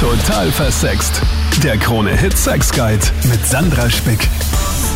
[0.00, 1.20] Total versext.
[1.64, 4.28] Der Krone Hit Sex Guide mit Sandra Spick.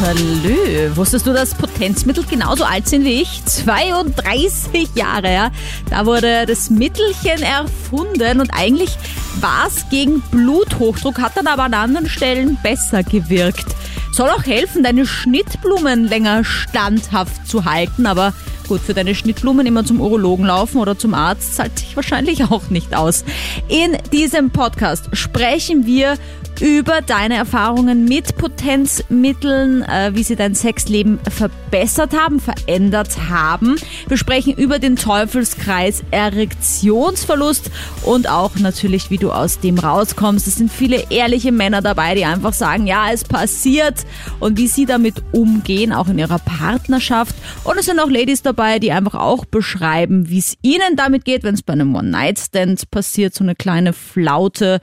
[0.01, 0.95] Salü.
[0.95, 3.45] Wusstest du, dass Potenzmittel genauso alt sind wie ich?
[3.45, 5.51] 32 Jahre, ja.
[5.91, 8.97] Da wurde das Mittelchen erfunden und eigentlich
[9.41, 13.67] war es gegen Bluthochdruck, hat dann aber an anderen Stellen besser gewirkt.
[14.13, 18.35] Soll auch helfen, deine Schnittblumen länger standhaft zu halten, aber
[18.69, 22.69] gut, für deine Schnittblumen immer zum Urologen laufen oder zum Arzt zahlt sich wahrscheinlich auch
[22.69, 23.25] nicht aus.
[23.69, 26.19] In diesem Podcast sprechen wir
[26.61, 33.77] über deine Erfahrungen mit Potenzmitteln, äh, wie sie dein Sexleben verbessert haben, verändert haben.
[34.09, 37.71] Wir sprechen über den Teufelskreis Erektionsverlust
[38.03, 40.47] und auch natürlich, wie du aus dem rauskommst.
[40.47, 44.05] Es sind viele ehrliche Männer dabei, die einfach sagen, ja, es passiert
[44.41, 47.35] und wie sie damit umgehen, auch in ihrer Partnerschaft.
[47.65, 51.43] Und es sind auch Ladies dabei, die einfach auch beschreiben, wie es ihnen damit geht,
[51.43, 54.81] wenn es bei einem One-Night-Stand passiert, so eine kleine Flaute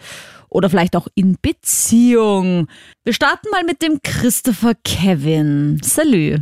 [0.50, 2.68] oder vielleicht auch in Beziehung.
[3.04, 5.78] Wir starten mal mit dem Christopher Kevin.
[5.82, 6.38] Salü.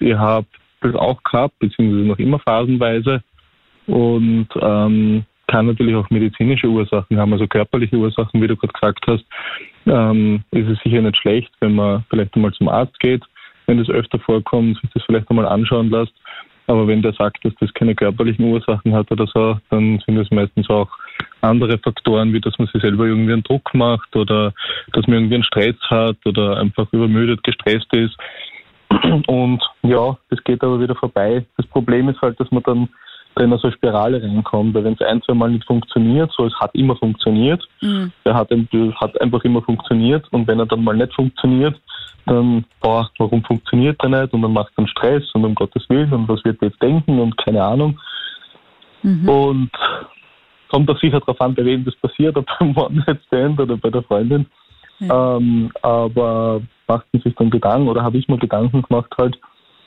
[0.00, 0.46] Ich habe
[0.80, 3.22] das auch gehabt, beziehungsweise noch immer phasenweise
[3.86, 9.06] und ähm, kann natürlich auch medizinische Ursachen haben, also körperliche Ursachen, wie du gerade gesagt
[9.06, 9.24] hast.
[9.86, 13.22] Ähm, ist es sicher nicht schlecht, wenn man vielleicht einmal zum Arzt geht,
[13.66, 16.14] wenn das öfter vorkommt, sich das vielleicht einmal anschauen lässt.
[16.66, 20.30] Aber wenn der sagt, dass das keine körperlichen Ursachen hat oder so, dann sind es
[20.30, 20.88] meistens auch
[21.40, 24.52] andere Faktoren, wie dass man sich selber irgendwie einen Druck macht oder
[24.92, 28.16] dass man irgendwie einen Stress hat oder einfach übermüdet, gestresst ist.
[29.26, 31.44] Und ja, das geht aber wieder vorbei.
[31.56, 32.88] Das Problem ist halt, dass man dann
[33.38, 36.54] in so eine Spirale reinkommt, weil wenn es ein, zwei Mal nicht funktioniert, so es
[36.60, 38.12] hat immer funktioniert, mhm.
[38.24, 41.80] der hat, hat einfach immer funktioniert und wenn er dann mal nicht funktioniert,
[42.26, 46.12] dann, boah, warum funktioniert er nicht und dann macht er Stress und um Gottes Willen
[46.12, 47.98] und was wird er jetzt denken und keine Ahnung.
[49.02, 49.28] Mhm.
[49.28, 49.70] Und
[50.68, 54.02] kommt auch sicher darauf an, bei wem das passiert, ob beim One-Night-Stand oder bei der
[54.02, 54.46] Freundin.
[55.00, 55.36] Ja.
[55.36, 59.38] Ähm, aber macht man sich dann Gedanken oder habe ich mir Gedanken gemacht halt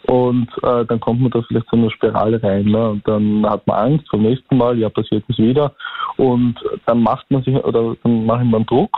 [0.08, 2.90] und äh, dann kommt man da vielleicht so eine Spirale rein ne?
[2.90, 5.74] und dann hat man Angst vom nächsten Mal, ja passiert es wieder
[6.18, 6.56] und
[6.86, 8.96] dann macht man sich oder dann mache ich mir einen Druck,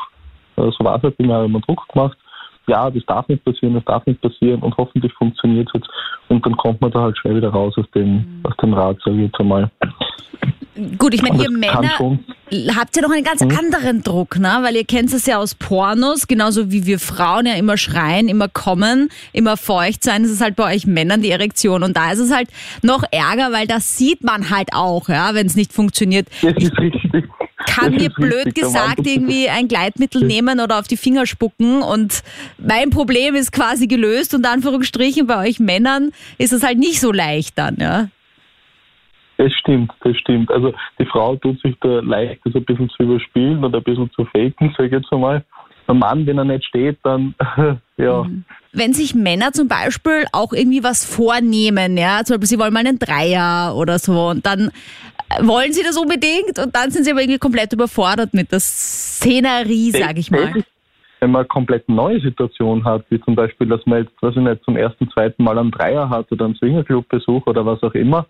[0.57, 2.17] äh, so war es halt, ich habe mir Druck gemacht
[2.67, 5.89] ja, das darf nicht passieren, das darf nicht passieren und hoffentlich funktioniert es jetzt.
[6.27, 8.41] Und dann kommt man da halt schnell wieder raus aus dem, mhm.
[8.43, 9.71] aus dem Rad, sage ich jetzt einmal.
[10.97, 11.97] Gut, ich meine, ihr Männer
[12.75, 13.51] habt ja noch einen ganz hm?
[13.57, 14.59] anderen Druck, ne?
[14.61, 18.47] Weil ihr kennt es ja aus Pornos, genauso wie wir Frauen ja immer schreien, immer
[18.47, 20.23] kommen, immer feucht sein.
[20.23, 21.83] Es ist halt bei euch Männern die Erektion.
[21.83, 22.49] Und da ist es halt
[22.81, 26.27] noch ärger, weil das sieht man halt auch, ja, wenn es nicht funktioniert.
[26.41, 27.25] Das ist richtig
[27.65, 32.23] kann mir blöd gesagt irgendwie ein Gleitmittel nehmen oder auf die Finger spucken und
[32.57, 37.11] mein Problem ist quasi gelöst und Anführungsstrichen bei euch Männern ist es halt nicht so
[37.11, 38.09] leicht dann, ja.
[39.37, 40.51] Das stimmt, das stimmt.
[40.51, 44.11] Also die Frau tut sich da leicht, das ein bisschen zu überspielen oder ein bisschen
[44.11, 45.43] zu faken, sage ich jetzt einmal.
[45.87, 47.35] Der Mann, wenn er nicht steht, dann
[47.97, 48.23] ja.
[48.23, 48.43] Mhm.
[48.73, 52.85] Wenn sich Männer zum Beispiel auch irgendwie was vornehmen, ja, zum Beispiel sie wollen mal
[52.85, 54.71] einen Dreier oder so und dann
[55.41, 59.91] wollen sie das unbedingt und dann sind sie aber irgendwie komplett überfordert mit der Szenerie,
[59.91, 60.63] sage ich mal.
[61.19, 64.41] Wenn man eine komplett neue Situation hat, wie zum Beispiel, dass man jetzt, was ich
[64.41, 68.27] nicht, zum ersten, zweiten Mal einen Dreier hat oder einen Swingerclub-Besuch oder was auch immer,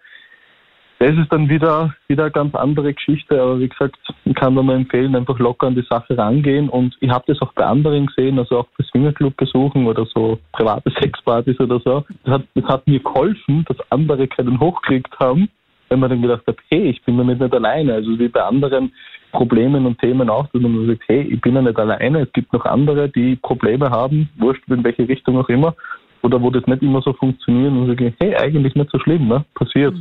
[1.00, 3.40] das ist dann wieder, wieder eine ganz andere Geschichte.
[3.42, 6.70] Aber wie gesagt, ich kann nur empfehlen, einfach locker an die Sache rangehen.
[6.70, 10.92] Und ich habe das auch bei anderen gesehen, also auch bei Swingerclub-Besuchen oder so private
[11.02, 12.04] Sexpartys oder so.
[12.24, 15.50] Das hat, das hat mir geholfen, dass andere keinen hochgekriegt haben
[15.90, 17.94] wenn man dann gedacht hat, hey, ich bin damit nicht alleine.
[17.94, 18.92] Also wie bei anderen
[19.32, 22.52] Problemen und Themen auch, dass man sagt, hey, ich bin ja nicht alleine, es gibt
[22.54, 25.76] noch andere, die Probleme haben, wurscht in welche Richtung auch immer,
[26.24, 29.46] oder wo das nicht immer so funktioniert und sage, hey, eigentlich nicht so schlimm, ne?
[29.56, 29.96] Passiert.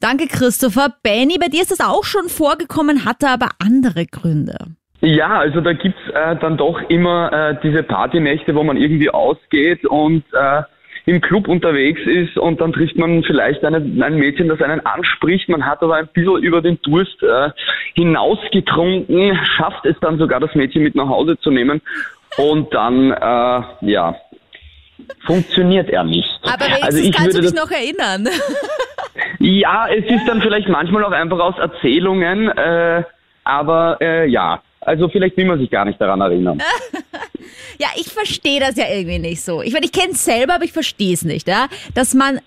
[0.00, 0.94] Danke, Christopher.
[1.02, 4.56] Benny, bei dir ist das auch schon vorgekommen, hatte aber andere Gründe.
[5.00, 9.84] Ja, also da gibt's äh, dann doch immer äh, diese Partynächte, wo man irgendwie ausgeht
[9.86, 10.62] und äh,
[11.06, 15.48] im Club unterwegs ist und dann trifft man vielleicht eine, ein Mädchen, das einen anspricht,
[15.48, 17.50] man hat aber ein bisschen über den Durst äh,
[17.94, 21.80] hinausgetrunken, schafft es dann sogar, das Mädchen mit nach Hause zu nehmen
[22.38, 24.16] und dann, äh, ja,
[25.24, 26.28] funktioniert er nicht.
[26.42, 28.28] Aber also ich kannst würde du dich noch erinnern.
[29.38, 33.02] ja, es ist dann vielleicht manchmal auch einfach aus Erzählungen, äh,
[33.44, 36.62] aber äh, ja, also vielleicht will man sich gar nicht daran erinnern.
[37.78, 39.62] ja, ich verstehe das ja irgendwie nicht so.
[39.62, 41.66] Ich meine, ich kenne es selber, aber ich verstehe es nicht, ja?
[41.94, 42.40] dass man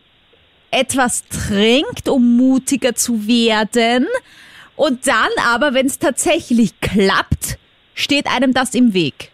[0.72, 4.08] etwas trinkt, um mutiger zu werden
[4.76, 7.58] und dann aber, wenn es tatsächlich klappt,
[7.94, 9.32] steht einem das im Weg.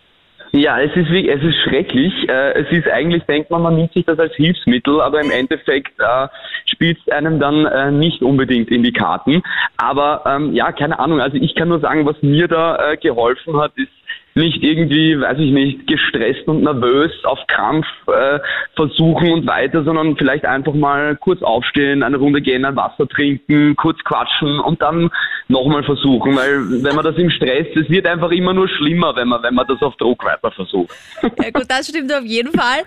[0.55, 2.13] Ja, es ist, es ist schrecklich.
[2.29, 5.99] Äh, es ist eigentlich, denkt man, man nimmt sich das als Hilfsmittel, aber im Endeffekt
[5.99, 6.27] äh,
[6.65, 9.43] spielt es einem dann äh, nicht unbedingt in die Karten.
[9.75, 11.19] Aber ähm, ja, keine Ahnung.
[11.19, 13.91] Also ich kann nur sagen, was mir da äh, geholfen hat, ist
[14.37, 18.39] nicht irgendwie, weiß ich nicht, gestresst und nervös auf Krampf äh,
[18.75, 23.77] versuchen und weiter, sondern vielleicht einfach mal kurz aufstehen, eine Runde gehen, ein Wasser trinken,
[23.77, 25.09] kurz quatschen und dann
[25.47, 29.29] nochmal versuchen, weil wenn man das im Stress, es wird einfach immer nur schlimmer, wenn
[29.29, 30.93] man, wenn man das auf Druck weiter versucht.
[31.41, 32.83] Ja gut, das stimmt auf jeden Fall.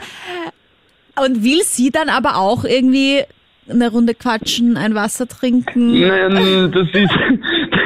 [1.24, 3.22] Und will sie dann aber auch irgendwie
[3.70, 6.00] eine Runde quatschen, ein Wasser trinken?
[6.00, 7.10] Nein, das ist,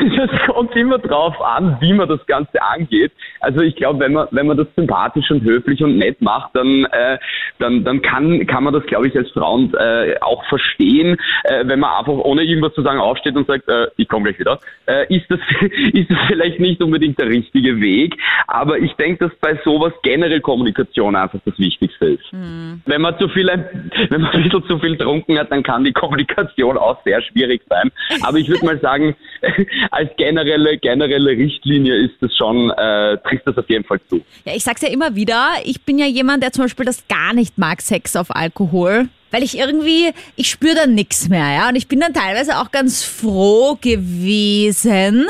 [0.17, 3.13] das kommt immer drauf an, wie man das Ganze angeht.
[3.41, 6.85] Also ich glaube, wenn man, wenn man das sympathisch und höflich und nett macht, dann,
[6.87, 7.19] äh,
[7.59, 11.81] dann, dann kann, kann man das, glaube ich, als Frauen äh, auch verstehen, äh, wenn
[11.81, 15.15] man einfach ohne irgendwas zu sagen aufsteht und sagt, äh, ich komme gleich wieder, äh,
[15.15, 15.41] ist, das,
[15.93, 18.17] ist das vielleicht nicht unbedingt der richtige Weg.
[18.47, 22.33] Aber ich denke, dass bei sowas generell Kommunikation einfach das Wichtigste ist.
[22.33, 22.83] Mhm.
[22.87, 23.47] Wenn man zu viel,
[24.09, 27.63] wenn man ein bisschen zu viel trunken hat, dann kann die Kommunikation auch sehr schwierig
[27.69, 27.91] sein.
[28.23, 29.15] Aber ich würde mal sagen,
[29.93, 34.23] als generelle, generelle Richtlinie ist es schon, äh, trifft das auf jeden Fall zu.
[34.45, 37.35] Ja, ich sag's ja immer wieder, ich bin ja jemand, der zum Beispiel das gar
[37.35, 39.09] nicht mag, Sex auf Alkohol.
[39.31, 41.69] Weil ich irgendwie, ich spüre dann nichts mehr, ja.
[41.69, 45.27] Und ich bin dann teilweise auch ganz froh gewesen,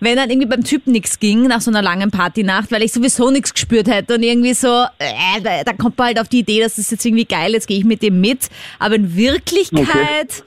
[0.00, 3.30] wenn dann irgendwie beim Typen nichts ging nach so einer langen Partynacht, weil ich sowieso
[3.30, 6.60] nichts gespürt hätte und irgendwie so, äh, da, da kommt man halt auf die Idee,
[6.60, 8.48] dass das jetzt irgendwie geil, jetzt gehe ich mit dem mit.
[8.78, 10.42] Aber in Wirklichkeit, okay.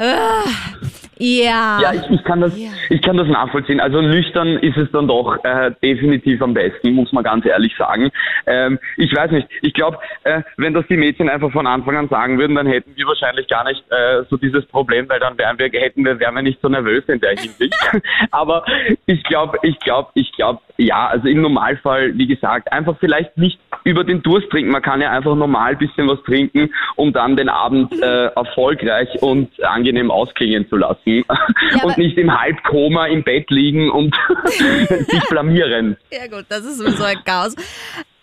[0.00, 0.80] Äh,
[1.22, 1.78] ja.
[1.82, 2.70] Ja, ich, ich, kann das, ja.
[2.88, 3.78] ich kann das nachvollziehen.
[3.78, 8.10] Also nüchtern ist es dann doch äh, definitiv am besten, muss man ganz ehrlich sagen.
[8.46, 9.46] Ähm, ich weiß nicht.
[9.60, 12.96] Ich glaube, äh, wenn das die Mädchen einfach von Anfang an sagen würden, dann hätten
[12.96, 16.34] wir wahrscheinlich gar nicht äh, so dieses Problem, weil dann wären wir, hätten wir, wären
[16.34, 17.74] wir nicht so nervös in der Hinsicht.
[18.30, 18.64] Aber
[19.04, 23.60] ich glaube, ich glaube, ich glaube, ja, also im Normalfall, wie gesagt, einfach vielleicht nicht
[23.84, 24.70] über den Durst trinken.
[24.70, 29.08] Man kann ja einfach normal ein bisschen was trinken, um dann den Abend äh, erfolgreich
[29.20, 34.14] und angenehm ausklingen zu lassen ja, und nicht im Halbkoma im Bett liegen und
[34.48, 35.96] sich blamieren.
[36.10, 37.56] Ja gut, das ist sowieso ein Chaos.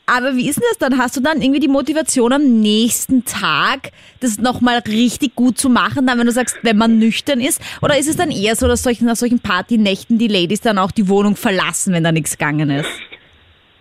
[0.09, 0.97] Aber wie ist denn das dann?
[0.97, 3.91] Hast du dann irgendwie die Motivation am nächsten Tag,
[4.21, 7.61] das nochmal richtig gut zu machen, dann wenn du sagst, wenn man nüchtern ist?
[7.81, 10.91] Oder ist es dann eher so, dass solchen, nach solchen Partynächten die Ladies dann auch
[10.91, 12.89] die Wohnung verlassen, wenn da nichts gegangen ist?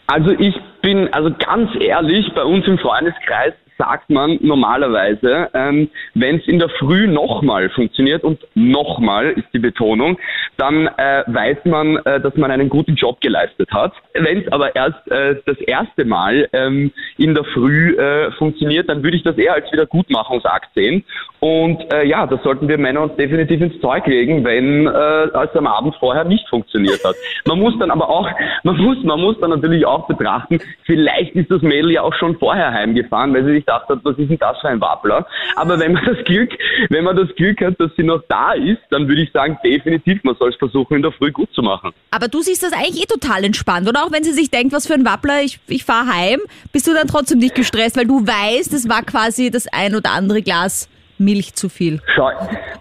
[0.08, 6.36] Also ich bin, also ganz ehrlich, bei uns im Freundeskreis sagt man normalerweise, ähm, wenn
[6.36, 10.18] es in der Früh nochmal funktioniert und nochmal ist die Betonung,
[10.56, 13.92] dann äh, weiß man, äh, dass man einen guten Job geleistet hat.
[14.14, 19.02] Wenn es aber erst äh, das erste Mal ähm, in der Früh äh, funktioniert, dann
[19.02, 21.04] würde ich das eher als Wiedergutmachungsakt sehen.
[21.40, 25.54] Und äh, ja, da sollten wir Männer uns definitiv ins Zeug legen, wenn äh, es
[25.54, 27.14] am Abend vorher nicht funktioniert hat.
[27.46, 28.28] Man muss dann aber auch,
[28.62, 32.38] man muss, man muss dann natürlich auch betrachten, vielleicht ist das Mädel ja auch schon
[32.38, 35.26] vorher heimgefahren, weil sie sich gedacht hat, was ist denn das für ein Wappler?
[35.56, 36.50] Aber wenn man das Glück,
[36.88, 40.22] wenn man das Glück hat, dass sie noch da ist, dann würde ich sagen, definitiv,
[40.24, 41.92] man soll es versuchen, in der Früh gut zu machen.
[42.10, 44.04] Aber du siehst das eigentlich eh total entspannt, oder?
[44.04, 46.40] Auch wenn sie sich denkt, was für ein Wappler, ich, ich fahre heim,
[46.72, 50.10] bist du dann trotzdem nicht gestresst, weil du weißt, es war quasi das ein oder
[50.12, 52.00] andere Glas Milch zu viel?
[52.14, 52.30] Schau,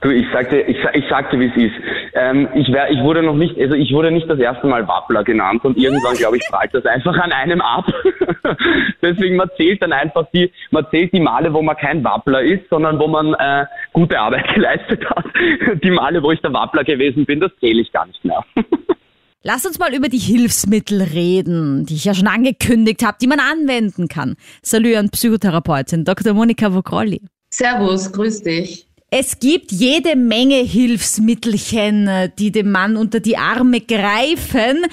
[0.01, 1.75] du, ich sagte, ich, ich sagte, wie es ist.
[2.13, 5.23] Ähm, ich, wär, ich wurde noch nicht, also ich wurde nicht das erste Mal Wappler
[5.23, 7.85] genannt und irgendwann, glaube ich, prallt das einfach an einem ab.
[9.01, 12.69] Deswegen, man zählt dann einfach die, man zählt die Male, wo man kein Wappler ist,
[12.69, 15.25] sondern wo man äh, gute Arbeit geleistet hat.
[15.83, 18.43] Die Male, wo ich der Wappler gewesen bin, das zähle ich gar nicht mehr.
[19.47, 23.39] Lass uns mal über die Hilfsmittel reden, die ich ja schon angekündigt habe, die man
[23.39, 24.38] anwenden kann.
[24.63, 26.33] Salü an Psychotherapeutin Dr.
[26.33, 27.21] Monika Vokrolli.
[27.55, 28.85] Servus, grüß dich.
[29.12, 34.85] Es gibt jede Menge Hilfsmittelchen, die dem Mann unter die Arme greifen.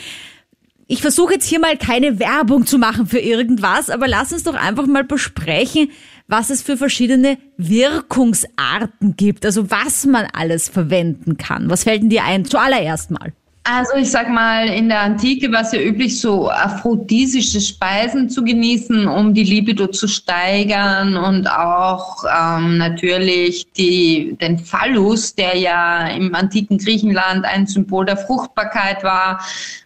[0.87, 4.55] Ich versuche jetzt hier mal keine Werbung zu machen für irgendwas, aber lass uns doch
[4.55, 5.91] einfach mal besprechen,
[6.29, 11.69] was es für verschiedene Wirkungsarten gibt, also was man alles verwenden kann.
[11.69, 12.45] Was fällt denn dir ein?
[12.45, 13.33] Zuallererst mal.
[13.65, 18.43] Also ich sag mal, in der Antike war es ja üblich, so aphrodisische Speisen zu
[18.43, 26.09] genießen, um die Libido zu steigern und auch ähm, natürlich die, den Phallus, der ja
[26.09, 29.41] im antiken Griechenland ein Symbol der Fruchtbarkeit war,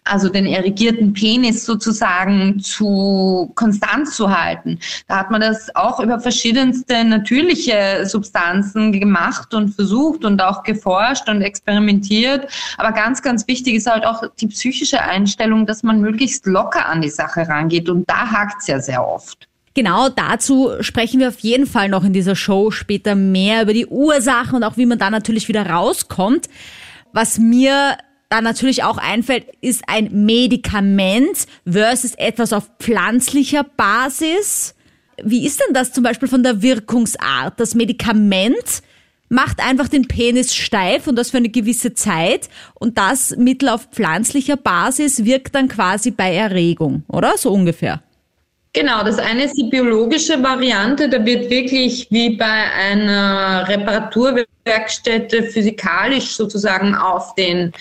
[0.09, 4.79] also den erigierten Penis sozusagen zu konstant zu halten.
[5.07, 11.27] Da hat man das auch über verschiedenste natürliche Substanzen gemacht und versucht und auch geforscht
[11.29, 12.47] und experimentiert.
[12.77, 17.01] Aber ganz, ganz wichtig ist halt auch die psychische Einstellung, dass man möglichst locker an
[17.01, 17.89] die Sache rangeht.
[17.89, 19.47] Und da hakt es ja sehr oft.
[19.73, 23.85] Genau dazu sprechen wir auf jeden Fall noch in dieser Show später mehr über die
[23.85, 26.49] Ursachen und auch wie man da natürlich wieder rauskommt.
[27.13, 27.95] Was mir
[28.29, 34.75] da natürlich auch einfällt, ist ein Medikament versus etwas auf pflanzlicher Basis.
[35.23, 37.59] Wie ist denn das zum Beispiel von der Wirkungsart?
[37.59, 38.83] Das Medikament
[39.29, 43.87] macht einfach den Penis steif und das für eine gewisse Zeit und das Mittel auf
[43.91, 47.37] pflanzlicher Basis wirkt dann quasi bei Erregung, oder?
[47.37, 48.01] So ungefähr.
[48.73, 51.09] Genau, das eine ist die biologische Variante.
[51.09, 53.67] Da wird wirklich wie bei einer
[54.67, 57.73] Reparaturwerkstätte physikalisch sozusagen auf den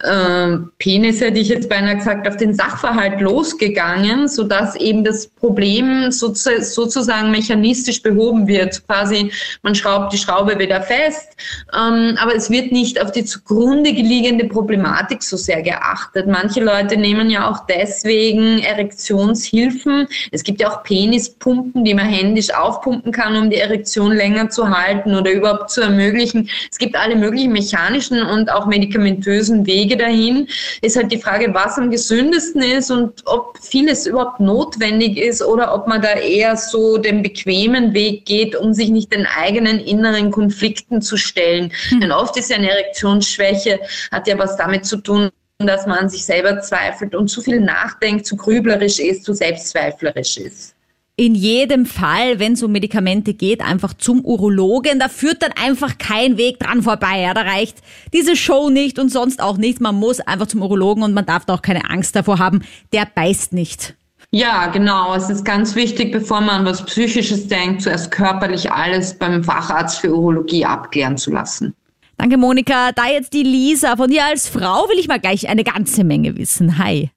[0.00, 6.10] äh, Penis, hätte ich jetzt beinahe gesagt, auf den Sachverhalt losgegangen, sodass eben das Problem
[6.10, 8.86] so, sozusagen mechanistisch behoben wird.
[8.86, 11.28] Quasi, man schraubt die Schraube wieder fest,
[11.74, 16.26] ähm, aber es wird nicht auf die zugrunde liegende Problematik so sehr geachtet.
[16.26, 20.08] Manche Leute nehmen ja auch deswegen Erektionshilfen.
[20.30, 24.68] Es gibt ja auch Penispumpen, die man händisch aufpumpen kann, um die Erektion länger zu
[24.68, 26.25] halten oder überhaupt zu ermöglichen.
[26.34, 30.48] Es gibt alle möglichen mechanischen und auch medikamentösen Wege, Wege dahin.
[30.82, 35.74] Ist halt die Frage, was am gesündesten ist und ob vieles überhaupt notwendig ist oder
[35.74, 40.30] ob man da eher so den bequemen Weg geht, um sich nicht den eigenen inneren
[40.30, 41.72] Konflikten zu stellen.
[41.88, 42.00] Hm.
[42.00, 43.80] Denn oft ist ja eine Erektionsschwäche,
[44.10, 47.60] hat ja was damit zu tun, dass man an sich selber zweifelt und zu viel
[47.60, 50.75] nachdenkt, zu grüblerisch ist, zu selbstzweiflerisch ist
[51.18, 54.98] in jedem Fall, wenn es um Medikamente geht, einfach zum Urologen.
[54.98, 57.22] Da führt dann einfach kein Weg dran vorbei.
[57.22, 57.78] Ja, da reicht
[58.12, 59.80] diese Show nicht und sonst auch nicht.
[59.80, 62.62] Man muss einfach zum Urologen und man darf da auch keine Angst davor haben.
[62.92, 63.94] Der beißt nicht.
[64.30, 65.14] Ja, genau.
[65.14, 70.00] Es ist ganz wichtig, bevor man an was Psychisches denkt, zuerst körperlich alles beim Facharzt
[70.00, 71.74] für Urologie abklären zu lassen.
[72.18, 72.92] Danke, Monika.
[72.92, 73.96] Da jetzt die Lisa.
[73.96, 76.76] Von dir als Frau will ich mal gleich eine ganze Menge wissen.
[76.76, 77.10] Hi.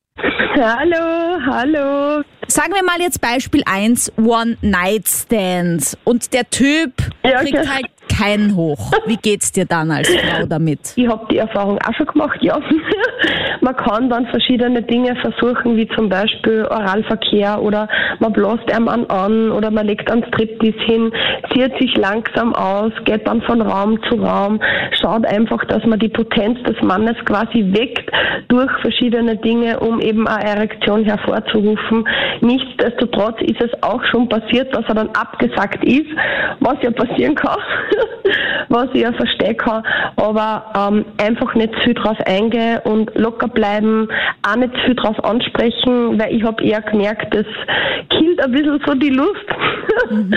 [0.56, 2.24] Hallo, hallo.
[2.52, 5.96] Sagen wir mal jetzt Beispiel 1, One Night Stand.
[6.04, 8.92] Und der Typ ja, kriegt halt keinen hoch.
[9.06, 10.94] Wie geht's dir dann als Frau damit?
[10.96, 12.60] Ich habe die Erfahrung auch schon gemacht, ja.
[13.62, 17.88] man kann dann verschiedene Dinge versuchen, wie zum Beispiel Oralverkehr oder
[18.20, 21.12] man bläst einem an, an oder man legt einen Striptease hin,
[21.54, 24.60] zieht sich langsam aus, geht dann von Raum zu Raum,
[25.00, 28.10] schaut einfach, dass man die Potenz des Mannes quasi weckt
[28.48, 32.08] durch verschiedene Dinge, um eben eine Erektion hervorzurufen.
[32.42, 36.10] Nichtsdestotrotz ist es auch schon passiert, dass er dann abgesagt ist,
[36.60, 37.60] was ja passieren kann.
[38.70, 39.84] was ich ja verstehe kann,
[40.16, 44.08] aber ähm, einfach nicht zu viel drauf eingehen und locker bleiben,
[44.48, 47.46] auch nicht zu viel drauf ansprechen, weil ich habe eher gemerkt, das
[48.10, 49.46] killt ein bisschen so die Lust.
[50.10, 50.34] Mhm.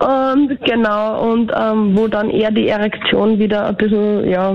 [0.00, 4.54] und genau, und ähm, wo dann eher die Erektion wieder ein bisschen, ja,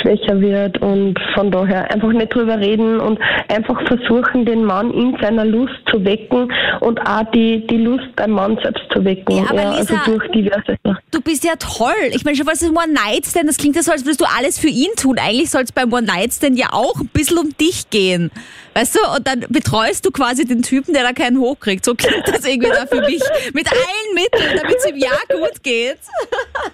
[0.00, 3.18] schwächer wird und von daher einfach nicht drüber reden und
[3.48, 8.32] einfach versuchen, den Mann in seiner Lust zu wecken und auch die, die Lust beim
[8.32, 9.36] Mann selbst zu wecken.
[9.36, 10.76] Ja, aber ja, also Lisa, also durch diverse
[11.10, 11.92] Du bist ja toll.
[12.10, 13.48] Ich meine, schon was ist One Night Stand?
[13.48, 15.18] Das klingt ja so, als würdest du alles für ihn tun.
[15.18, 18.30] Eigentlich soll es beim One Night Stand ja auch ein bisschen um dich gehen.
[18.74, 19.00] Weißt du?
[19.16, 21.84] Und dann betreust du quasi den Typen, der da keinen hochkriegt.
[21.84, 23.22] So klingt das irgendwie da für mich.
[23.52, 25.98] Mit allen Mitteln, damit es ihm ja gut geht.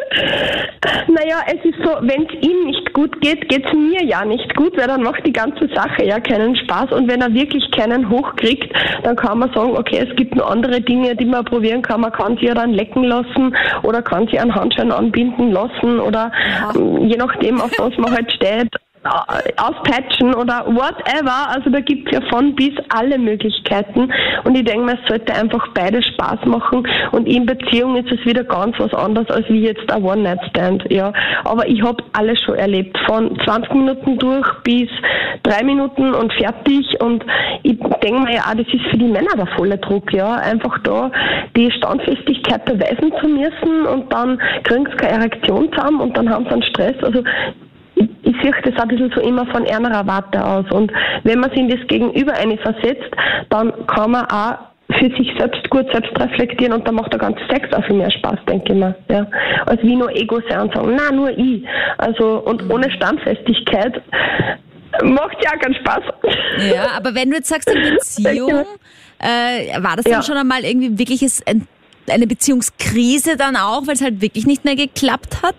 [1.08, 4.54] Naja, es ist so, wenn es ihm nicht gut geht, geht es mir ja nicht
[4.56, 6.92] gut, weil dann macht die ganze Sache ja keinen Spaß.
[6.92, 10.80] Und wenn er wirklich keinen hochkriegt, dann kann man sagen, okay, es gibt noch andere
[10.80, 12.00] Dinge, die man probieren kann.
[12.00, 16.32] Man kann sie ja dann lecken lassen oder kann sie einen Handschein anbinden lassen oder
[16.32, 16.72] ja.
[17.00, 18.70] je nachdem, auf was man halt steht
[19.04, 21.48] auspatchen oder whatever.
[21.48, 24.12] Also da gibt es ja von bis alle Möglichkeiten.
[24.44, 26.86] Und ich denke mir, es sollte einfach beides Spaß machen.
[27.10, 30.84] Und in Beziehung ist es wieder ganz was anderes als wie jetzt ein One-Night-Stand.
[30.90, 31.12] Ja.
[31.44, 32.96] Aber ich habe alles schon erlebt.
[33.06, 34.88] Von 20 Minuten durch bis
[35.42, 36.86] drei Minuten und fertig.
[37.00, 37.24] Und
[37.62, 40.12] ich denke mir ja auch, das ist für die Männer der volle Druck.
[40.12, 40.36] Ja.
[40.36, 41.10] Einfach da
[41.56, 46.44] die Standfestigkeit beweisen zu müssen und dann kriegen sie keine Erektion zusammen und dann haben
[46.44, 46.94] sie einen Stress.
[47.02, 47.22] Also
[48.34, 50.70] ich sehe das ein bisschen so immer von einer Warte aus.
[50.70, 50.92] Und
[51.24, 53.10] wenn man sich in das Gegenüber eine versetzt,
[53.50, 54.58] dann kann man auch
[54.98, 58.10] für sich selbst gut selbst reflektieren und dann macht der ganze Sex auch viel mehr
[58.10, 58.94] Spaß, denke ich mir.
[59.08, 59.26] Ja.
[59.66, 61.64] Als wie nur Ego sein und sagen, na nur ich.
[61.98, 64.02] Also, und ohne Standfestigkeit
[65.02, 66.02] macht ja auch keinen Spaß.
[66.74, 68.66] Ja, aber wenn du jetzt sagst, in Beziehung,
[69.18, 70.22] äh, war das dann ja.
[70.22, 71.42] schon einmal irgendwie wirkliches,
[72.10, 75.54] eine Beziehungskrise dann auch, weil es halt wirklich nicht mehr geklappt hat?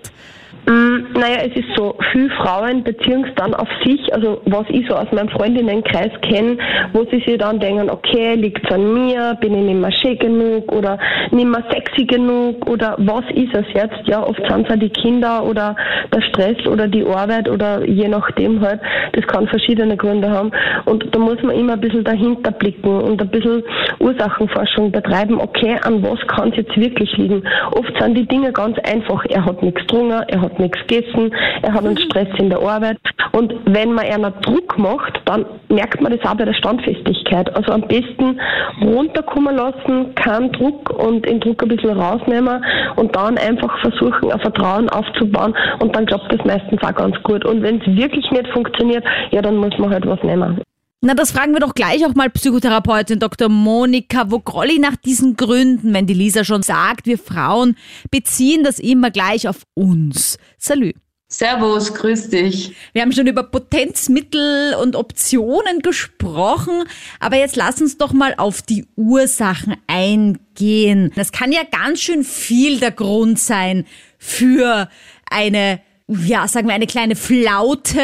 [0.65, 4.87] Mm, naja, es ist so, viele Frauen beziehen es dann auf sich, also was ich
[4.87, 6.57] so aus meinem Freundinnenkreis kenne,
[6.93, 10.17] wo sie sich dann denken, okay, liegt es an mir, bin ich nicht mehr schön
[10.19, 10.97] genug oder
[11.31, 14.07] nicht mehr sexy genug oder was ist es jetzt?
[14.07, 15.75] Ja, oft sind es ja die Kinder oder
[16.13, 18.79] der Stress oder die Arbeit oder je nachdem halt,
[19.11, 20.51] das kann verschiedene Gründe haben
[20.85, 23.63] und da muss man immer ein bisschen dahinter blicken und ein bisschen
[23.99, 27.43] Ursachenforschung betreiben, okay, an was kann es jetzt wirklich liegen?
[27.71, 31.33] Oft sind die Dinge ganz einfach, er hat nichts drungen, er hat hat nichts gegessen,
[31.61, 32.97] er hat einen Stress in der Arbeit.
[33.31, 37.53] Und wenn man einer Druck macht, dann merkt man das auch bei der Standfestigkeit.
[37.55, 38.39] Also am besten
[38.81, 42.63] runterkommen lassen, keinen Druck und den Druck ein bisschen rausnehmen
[42.95, 47.45] und dann einfach versuchen, ein Vertrauen aufzubauen und dann klappt das meistens auch ganz gut.
[47.45, 50.61] Und wenn es wirklich nicht funktioniert, ja, dann muss man halt was nehmen.
[51.05, 53.49] Na, das fragen wir doch gleich auch mal Psychotherapeutin Dr.
[53.49, 57.75] Monika Vogrolli nach diesen Gründen, wenn die Lisa schon sagt, wir Frauen
[58.09, 60.37] beziehen das immer gleich auf uns.
[60.57, 60.93] Salü.
[61.27, 62.73] Servus, grüß dich.
[62.93, 66.85] Wir haben schon über Potenzmittel und Optionen gesprochen,
[67.19, 71.11] aber jetzt lass uns doch mal auf die Ursachen eingehen.
[71.17, 73.85] Das kann ja ganz schön viel der Grund sein
[74.17, 74.87] für
[75.29, 77.99] eine, ja, sagen wir eine kleine Flaute,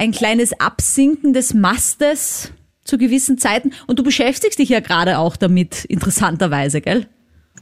[0.00, 2.52] ein kleines Absinken des Mastes
[2.84, 3.72] zu gewissen Zeiten.
[3.86, 7.06] Und du beschäftigst dich ja gerade auch damit, interessanterweise, gell?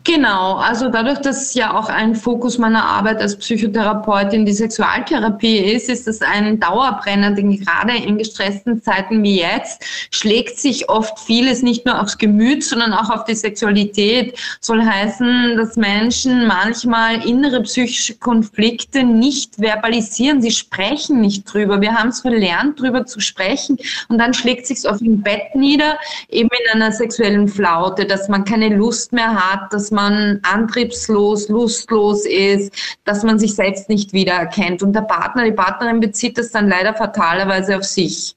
[0.09, 5.91] Genau, also dadurch, dass ja auch ein Fokus meiner Arbeit als Psychotherapeutin die Sexualtherapie ist,
[5.91, 11.63] ist es ein Dauerbrenner, denn gerade in gestressten Zeiten wie jetzt schlägt sich oft vieles
[11.63, 14.39] nicht nur aufs Gemüt, sondern auch auf die Sexualität.
[14.63, 21.83] Soll heißen, dass Menschen manchmal innere psychische Konflikte nicht verbalisieren, sie sprechen nicht drüber.
[21.83, 23.77] Wir haben es verlernt, drüber zu sprechen
[24.09, 25.99] und dann schlägt sich auf dem Bett nieder,
[26.31, 32.27] eben in einer sexuellen Flaute, dass man keine Lust mehr hat, dass man antriebslos, lustlos
[32.27, 32.73] ist,
[33.05, 34.83] dass man sich selbst nicht wiedererkennt.
[34.83, 38.35] Und der Partner, die Partnerin bezieht das dann leider fatalerweise auf sich.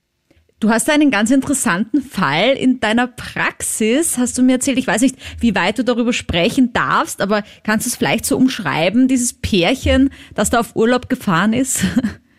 [0.59, 4.77] Du hast einen ganz interessanten Fall in deiner Praxis, hast du mir erzählt.
[4.77, 8.37] Ich weiß nicht, wie weit du darüber sprechen darfst, aber kannst du es vielleicht so
[8.37, 11.83] umschreiben, dieses Pärchen, das da auf Urlaub gefahren ist?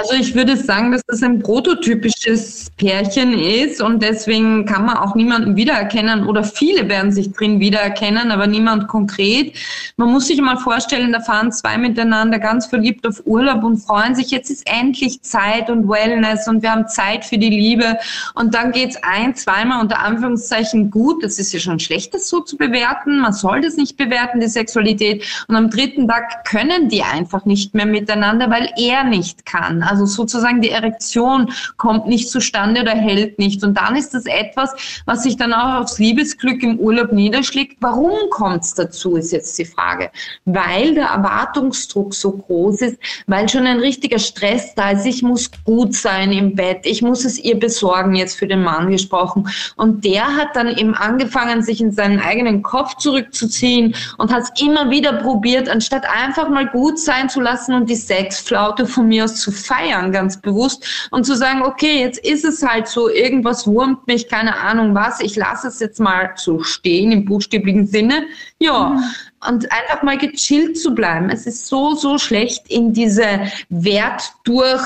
[0.00, 5.16] Also ich würde sagen, dass das ein prototypisches Pärchen ist und deswegen kann man auch
[5.16, 9.56] niemanden wiedererkennen oder viele werden sich drin wiedererkennen, aber niemand konkret.
[9.96, 14.14] Man muss sich mal vorstellen, da fahren zwei miteinander ganz verliebt auf Urlaub und freuen
[14.14, 17.98] sich, jetzt ist endlich Zeit und Wellness und wir haben Zeit für die Liebe
[18.36, 21.24] und dann geht's ein, zweimal unter Anführungszeichen gut.
[21.24, 23.18] Das ist ja schon schlecht, das so zu bewerten.
[23.18, 25.24] Man soll das nicht bewerten, die Sexualität.
[25.48, 29.87] Und am dritten Tag können die einfach nicht mehr miteinander, weil er nicht kann.
[29.88, 33.64] Also sozusagen die Erektion kommt nicht zustande oder hält nicht.
[33.64, 37.78] Und dann ist das etwas, was sich dann auch aufs Liebesglück im Urlaub niederschlägt.
[37.80, 40.10] Warum kommt es dazu, ist jetzt die Frage.
[40.44, 45.06] Weil der Erwartungsdruck so groß ist, weil schon ein richtiger Stress da ist.
[45.06, 46.80] Ich muss gut sein im Bett.
[46.84, 49.48] Ich muss es ihr besorgen, jetzt für den Mann gesprochen.
[49.76, 54.62] Und der hat dann eben angefangen, sich in seinen eigenen Kopf zurückzuziehen und hat es
[54.62, 59.24] immer wieder probiert, anstatt einfach mal gut sein zu lassen und die Sexflaute von mir
[59.24, 63.08] aus zu feiern feiern, ganz bewusst und zu sagen, okay, jetzt ist es halt so,
[63.08, 67.86] irgendwas wurmt mich, keine Ahnung was, ich lasse es jetzt mal so stehen im buchstäblichen
[67.86, 68.26] Sinne.
[68.60, 69.04] Ja, mhm.
[69.48, 71.30] und einfach mal gechillt zu bleiben.
[71.30, 74.82] Es ist so, so schlecht in diese Wert durch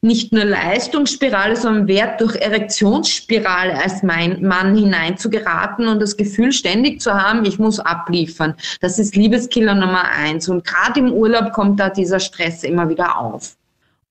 [0.00, 7.00] nicht nur Leistungsspirale, sondern Wert durch Erektionsspirale als mein Mann hineinzugeraten und das Gefühl ständig
[7.00, 8.54] zu haben, ich muss abliefern.
[8.80, 10.48] Das ist Liebeskiller Nummer eins.
[10.48, 13.54] Und gerade im Urlaub kommt da dieser Stress immer wieder auf.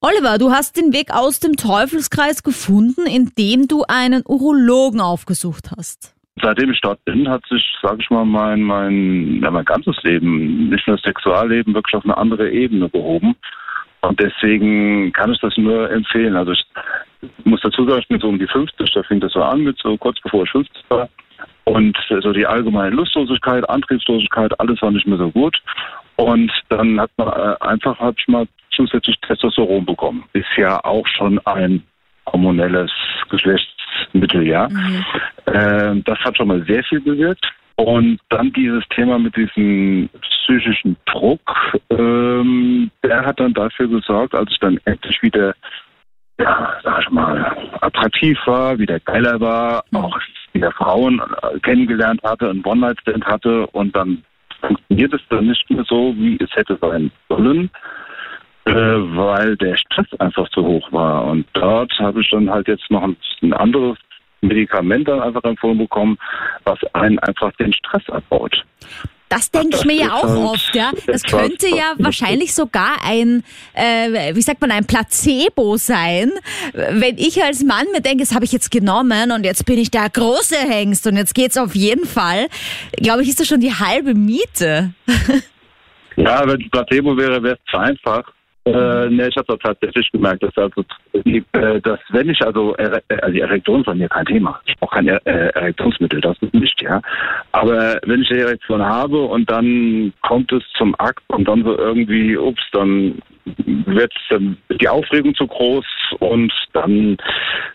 [0.06, 6.14] Oliver, du hast den Weg aus dem Teufelskreis gefunden, indem du einen Urologen aufgesucht hast.
[6.42, 10.68] Seitdem ich dort bin, hat sich, sage ich mal, mein, mein, ja, mein ganzes Leben,
[10.68, 13.38] nicht nur das Sexualleben, wirklich auf eine andere Ebene gehoben.
[14.02, 16.36] Und deswegen kann ich das nur empfehlen.
[16.36, 16.66] Also ich
[17.46, 19.80] muss dazu sagen, ich bin so um die 50, da fing das so an mit
[19.82, 21.08] so kurz bevor ich 50 war.
[21.64, 25.58] Und so die allgemeine Lustlosigkeit, Antriebslosigkeit, alles war nicht mehr so gut.
[26.18, 30.24] Und dann hat man äh, einfach, habe ich mal zusätzlich Testosteron bekommen.
[30.34, 31.84] Ist ja auch schon ein
[32.32, 32.92] hormonelles
[33.30, 34.68] Geschlechtsmittel, ja.
[34.70, 35.06] Mhm.
[35.46, 37.46] Äh, das hat schon mal sehr viel bewirkt.
[37.76, 41.42] Und dann dieses Thema mit diesem psychischen Druck,
[41.90, 45.56] ähm, der hat dann dafür gesorgt, als ich dann endlich wieder,
[46.40, 49.98] ja, sag ich mal, attraktiv war, wieder geiler war, mhm.
[49.98, 50.20] auch
[50.54, 54.24] wieder Frauen äh, kennengelernt hatte, einen One-Night-Stand hatte und dann
[54.62, 57.72] funktioniert es dann nicht mehr so, wie es hätte sein sollen,
[58.66, 61.26] äh, weil der Stress einfach zu hoch war.
[61.26, 63.98] Und dort habe ich dann halt jetzt noch ein, ein anderes
[64.42, 66.18] Medikament dann einfach empfohlen bekommen,
[66.64, 68.64] was einen einfach den Stress abbaut.
[69.30, 70.92] Das denke ich mir ja auch halt oft, ja.
[71.08, 76.32] Das könnte ja wahrscheinlich sogar ein, äh, wie sagt man, ein Placebo sein.
[76.74, 79.90] Wenn ich als Mann mir denke, das habe ich jetzt genommen und jetzt bin ich
[79.90, 82.48] der große Hengst und jetzt geht's auf jeden Fall,
[82.98, 84.94] glaube ich, ist das schon die halbe Miete.
[86.16, 88.32] ja, wenn es Placebo wäre, wäre es zu einfach.
[88.66, 93.02] Äh, ne, ich habe da tatsächlich gemerkt, dass, also, äh, dass wenn ich also, äh,
[93.10, 94.60] also die Erektion bei mir kein Thema.
[94.66, 97.02] Ich brauche kein äh, Erektionsmittel, das ist nicht, ja.
[97.52, 101.78] Aber wenn ich eine Erektion habe und dann kommt es zum Akt und dann so
[101.78, 105.86] irgendwie, ups, dann wird ähm, die Aufregung zu groß
[106.20, 107.18] und dann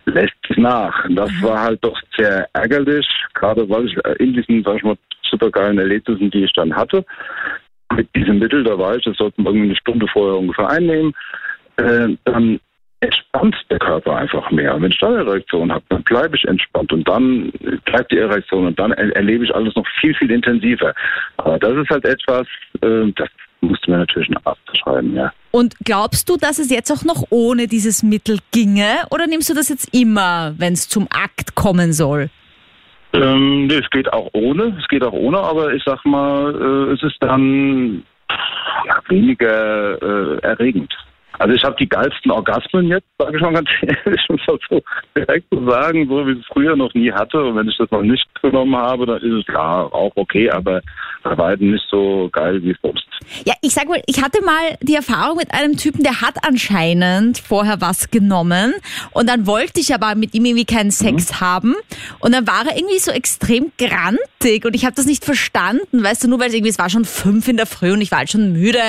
[0.07, 1.05] lässt es nach.
[1.11, 1.42] Das mhm.
[1.42, 4.96] war halt doch sehr ärgerlich, gerade weil ich in diesen, sag ich mal,
[5.31, 7.05] supergeilen Erlebnissen, die ich dann hatte,
[7.94, 11.14] mit diesem Mittel, da weiß ich, das sollte man irgendwie eine Stunde vorher ungefähr einnehmen,
[11.77, 12.61] äh, dann
[13.01, 14.81] entspannt der Körper einfach mehr.
[14.81, 17.53] Wenn ich dann eine Erektion habe, dann bleibe ich entspannt und dann
[17.85, 20.92] bleibt die Erektion und dann er erlebe ich alles noch viel, viel intensiver.
[21.37, 22.46] Aber das ist halt etwas,
[22.81, 23.29] äh, das
[23.61, 25.33] musste mir natürlich ein Arzt schreiben, ja.
[25.51, 29.55] Und glaubst du, dass es jetzt auch noch ohne dieses Mittel ginge oder nimmst du
[29.55, 32.31] das jetzt immer, wenn es zum Akt kommen soll?
[33.12, 37.03] Ähm, es geht auch ohne, es geht auch ohne, aber ich sag mal, äh, es
[37.03, 38.03] ist dann
[38.87, 40.94] ja, weniger äh, erregend.
[41.38, 44.83] Also ich habe die geilsten Orgasmen jetzt, sage ich mal ganz ehrlich, um das so
[45.16, 47.42] direkt zu sagen, so wie ich es früher noch nie hatte.
[47.42, 50.81] Und wenn ich das noch nicht genommen habe, dann ist es ja auch okay, aber
[51.22, 53.05] bei weitem nicht so geil wie sonst.
[53.44, 57.38] Ja, ich sag mal, ich hatte mal die Erfahrung mit einem Typen, der hat anscheinend
[57.38, 58.74] vorher was genommen
[59.12, 61.40] und dann wollte ich aber mit ihm irgendwie keinen Sex mhm.
[61.40, 61.74] haben
[62.20, 66.24] und dann war er irgendwie so extrem grantig und ich habe das nicht verstanden, weißt
[66.24, 68.20] du, nur weil es irgendwie, es war schon fünf in der Früh und ich war
[68.20, 68.83] halt schon müde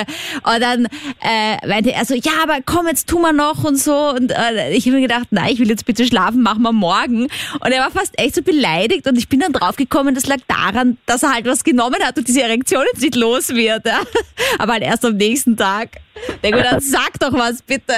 [0.44, 0.86] und dann
[1.20, 4.72] äh, meinte er so, ja, aber komm, jetzt tun wir noch und so und äh,
[4.72, 7.82] ich habe mir gedacht, nein, ich will jetzt bitte schlafen, machen wir morgen und er
[7.82, 11.34] war fast echt so beleidigt und ich bin dann draufgekommen, das lag daran, dass er
[11.34, 13.86] halt was genommen hat und diese Erektion jetzt nicht los wird.
[13.86, 14.00] Ja?
[14.58, 15.98] Aber halt erst am nächsten Tag.
[16.42, 17.94] Denk mir dann, sag doch was, bitte.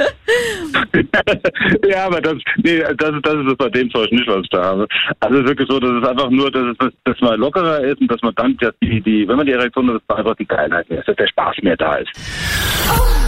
[1.88, 4.64] ja, aber das, nee, das, das ist es bei dem Zeug nicht, was ich da
[4.64, 4.88] habe.
[5.20, 8.00] Also es ist wirklich so, dass es einfach nur, dass, es, dass man lockerer ist
[8.00, 10.88] und dass man dann, die, die, wenn man die Erektion hat, dass einfach die Geilheit
[10.88, 13.19] mehr ist, dass der Spaß mehr da ist.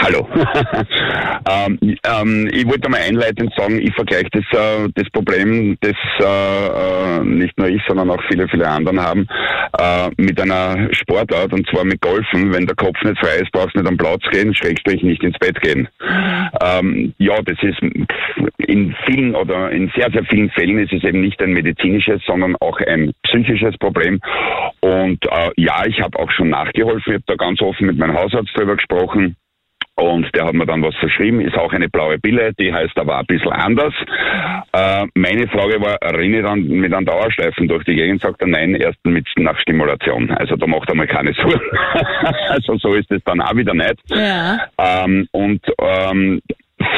[0.00, 0.28] Hallo.
[1.50, 7.18] ähm, ähm, ich wollte mal einleitend sagen, ich vergleiche das, äh, das Problem, das äh,
[7.18, 9.26] äh, nicht nur ich, sondern auch viele, viele anderen haben,
[9.76, 12.54] äh, mit einer Sportart und zwar mit Golfen.
[12.54, 15.38] Wenn der Kopf nicht frei ist, brauchst du nicht am Platz gehen, Schrägstrich nicht ins
[15.38, 15.88] Bett gehen.
[16.62, 17.80] Ähm, ja, das ist
[18.58, 22.54] in vielen oder in sehr, sehr vielen Fällen ist es eben nicht ein medizinisches, sondern
[22.60, 24.20] auch ein psychisches Problem.
[24.80, 28.16] Und äh, ja, ich habe auch schon nachgeholfen, ich habe da ganz offen mit meinem
[28.16, 29.36] Hausarzt drüber gesprochen.
[29.98, 33.18] Und der hat mir dann was verschrieben, ist auch eine blaue Pille, die heißt aber
[33.18, 33.92] ein bisschen anders.
[34.72, 38.46] Äh, meine Frage war, renne ich dann mit einem Dauerstreifen durch die Gegend, sagt er
[38.46, 40.30] nein, erst mit nach Stimulation.
[40.30, 41.60] Also da macht er mal keine Sorgen.
[42.48, 43.98] also so ist es dann auch wieder nicht.
[44.10, 44.58] Ja.
[44.78, 46.42] Ähm, und ähm,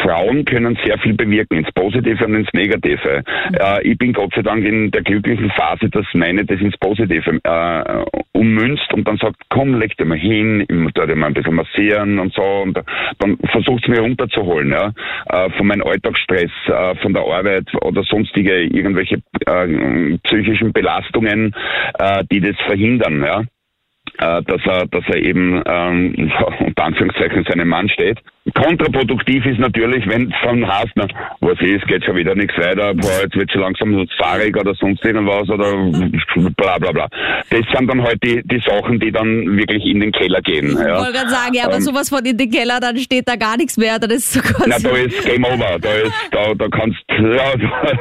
[0.03, 3.23] Frauen können sehr viel bewirken, ins Positive und ins Negative.
[3.23, 3.55] Mhm.
[3.55, 7.41] Äh, ich bin Gott sei Dank in der glücklichen Phase, dass meine das ins Positive
[7.43, 11.55] äh, ummünzt und dann sagt, komm, leg dir mal hin, ich dir mal ein bisschen
[11.55, 12.79] massieren und so und
[13.19, 14.93] dann versucht es mir runterzuholen, ja,
[15.27, 21.55] äh, von meinem Alltagsstress, äh, von der Arbeit oder sonstige irgendwelche äh, psychischen Belastungen,
[21.99, 23.43] äh, die das verhindern, ja
[24.19, 28.19] dass er, dass er eben ähm, unter Anführungszeichen seinem Mann steht.
[28.55, 31.07] Kontraproduktiv ist natürlich, wenn es dann heißt, na,
[31.41, 35.05] was ist, geht schon wieder nichts weiter, boah, jetzt wird schon langsam fahrig oder sonst
[35.05, 35.75] irgendwas oder
[36.57, 37.09] bla bla bla.
[37.51, 40.75] Das sind dann halt die, die Sachen, die dann wirklich in den Keller gehen.
[40.75, 40.95] Ja.
[40.95, 43.37] Ich wollte gerade sagen, ja, aber ähm, sowas von in den Keller, dann steht da
[43.37, 46.69] gar nichts mehr, dann ist so Na, da ist Game Over, da ist, da, da
[46.69, 47.57] kannst, ja,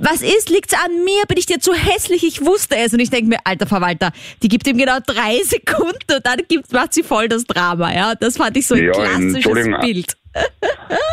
[0.00, 1.24] was ist, liegt's an mir?
[1.28, 2.24] Bin ich dir zu hässlich?
[2.24, 2.92] Ich wusste es.
[2.92, 4.10] Und ich denke mir, alter Verwalter,
[4.42, 7.94] die gibt ihm genau drei Sekunden und dann gibt, macht sie voll das Drama.
[7.94, 10.16] Ja, das fand ich so ein Ja, klassisches Bild.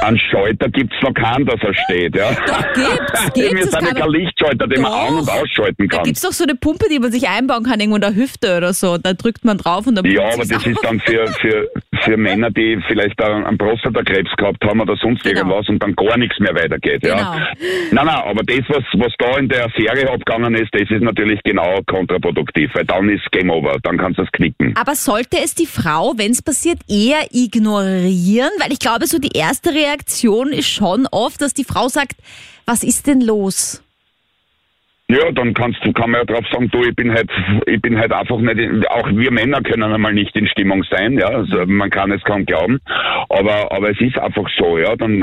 [0.01, 2.29] Ein Schalter gibt's noch keinen, dass er steht, ja.
[2.31, 5.07] Doch, gibt's, gibt's, Wir das sind ja kein man- Lichtschalter, den man Doch.
[5.07, 6.03] an- und ausschalten Da kann.
[6.05, 8.73] gibt's doch so eine Pumpe, die man sich einbauen kann, irgendwo in der Hüfte oder
[8.73, 8.97] so.
[8.97, 10.81] Da drückt man drauf und dann Ja, aber das ist auf.
[10.83, 11.69] dann für, für,
[12.03, 15.39] für Männer, die vielleicht einen Prostatakrebs gehabt haben oder sonst Genau.
[15.39, 17.01] irgendwas und dann gar nichts mehr weitergeht.
[17.01, 17.17] Genau.
[17.17, 17.47] Ja.
[17.91, 21.39] Nein, nein, aber das, was, was da in der Serie abgegangen ist, das ist natürlich
[21.43, 24.75] genau kontraproduktiv, weil dann ist Game Over, dann kannst du es knicken.
[24.79, 28.51] Aber sollte es die Frau, wenn es passiert, eher ignorieren?
[28.59, 32.15] Weil ich glaube, so die erste Reaktion ist schon oft, dass die Frau sagt,
[32.65, 33.81] was ist denn los?
[35.07, 37.29] Ja, dann kannst du, kann man ja drauf sagen, du, ich bin halt,
[37.67, 41.19] ich bin halt einfach nicht, in, auch wir Männer können einmal nicht in Stimmung sein,
[41.19, 42.79] ja, also man kann es kaum glauben,
[43.29, 45.19] aber, aber es ist einfach so, ja, dann,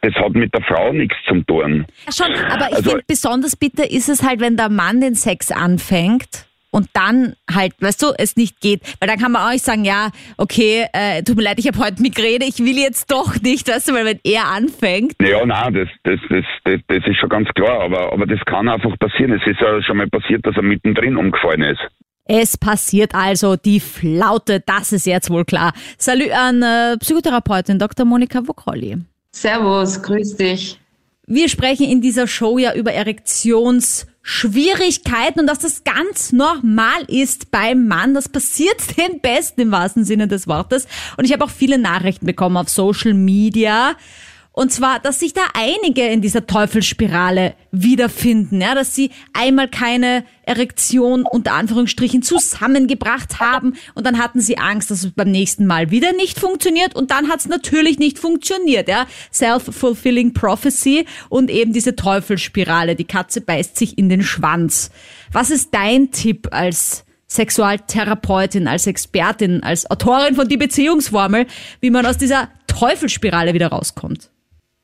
[0.00, 1.86] das hat mit der Frau nichts zu tun.
[2.06, 5.14] Ja, schon, aber ich Also- finde, besonders bitter ist es halt, wenn der Mann den
[5.14, 8.82] Sex anfängt und dann halt, weißt du, es nicht geht.
[8.98, 11.78] Weil dann kann man auch nicht sagen, ja, okay, äh, tut mir leid, ich habe
[11.78, 15.74] heute Migräne, ich will jetzt doch nicht, weißt du, weil wenn er anfängt, Ja, nein,
[15.74, 19.32] das, das, das, das, das ist schon ganz klar, aber, aber das kann einfach passieren.
[19.32, 21.80] Es ist ja schon mal passiert, dass er mittendrin umgefallen ist.
[22.24, 25.72] Es passiert also die Flaute, das ist jetzt wohl klar.
[25.98, 28.06] Salü an äh, Psychotherapeutin Dr.
[28.06, 28.96] Monika Vokolli.
[29.32, 30.78] Servus, grüß dich.
[31.26, 32.92] Wir sprechen in dieser Show ja über
[34.22, 38.14] Erektionsschwierigkeiten und dass das ganz normal ist beim Mann.
[38.14, 40.86] Das passiert den Besten im wahrsten Sinne des Wortes.
[41.16, 43.96] Und ich habe auch viele Nachrichten bekommen auf Social Media.
[44.54, 50.24] Und zwar, dass sich da einige in dieser Teufelsspirale wiederfinden, ja, dass sie einmal keine
[50.42, 55.90] Erektion unter Anführungsstrichen zusammengebracht haben und dann hatten sie Angst, dass es beim nächsten Mal
[55.90, 59.06] wieder nicht funktioniert und dann hat es natürlich nicht funktioniert, ja.
[59.32, 62.94] Self-fulfilling prophecy und eben diese Teufelsspirale.
[62.94, 64.90] Die Katze beißt sich in den Schwanz.
[65.32, 71.46] Was ist dein Tipp als Sexualtherapeutin, als Expertin, als Autorin von Die Beziehungsformel,
[71.80, 74.31] wie man aus dieser Teufelsspirale wieder rauskommt?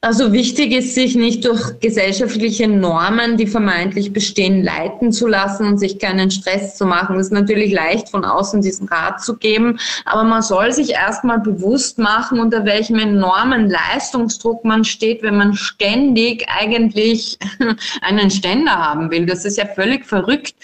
[0.01, 5.79] Also wichtig ist, sich nicht durch gesellschaftliche Normen, die vermeintlich bestehen, leiten zu lassen und
[5.79, 7.17] sich keinen Stress zu machen.
[7.17, 11.41] Es ist natürlich leicht, von außen diesen Rat zu geben, aber man soll sich erstmal
[11.41, 17.37] bewusst machen, unter welchem enormen Leistungsdruck man steht, wenn man ständig eigentlich
[18.01, 19.27] einen Ständer haben will.
[19.27, 20.55] Das ist ja völlig verrückt.